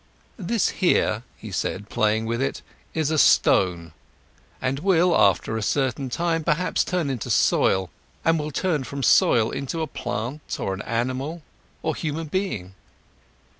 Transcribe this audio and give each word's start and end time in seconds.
"This 0.39 0.69
here," 0.69 1.21
he 1.37 1.51
said 1.51 1.87
playing 1.87 2.25
with 2.25 2.41
it, 2.41 2.63
"is 2.95 3.11
a 3.11 3.19
stone, 3.19 3.93
and 4.59 4.79
will, 4.79 5.15
after 5.15 5.55
a 5.57 5.61
certain 5.61 6.09
time, 6.09 6.43
perhaps 6.43 6.83
turn 6.83 7.11
into 7.11 7.29
soil, 7.29 7.91
and 8.25 8.39
will 8.39 8.49
turn 8.49 8.83
from 8.83 9.03
soil 9.03 9.51
into 9.51 9.79
a 9.79 9.85
plant 9.85 10.59
or 10.59 10.75
animal 10.87 11.43
or 11.83 11.93
human 11.93 12.25
being. 12.29 12.73